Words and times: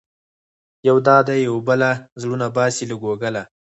یوه 0.87 1.01
دا 1.07 1.17
ده 1.27 1.35
يوه 1.47 1.61
بله، 1.69 1.89
زړونه 2.21 2.47
باسې 2.57 2.83
له 2.89 2.95
ګوګله 3.03 3.43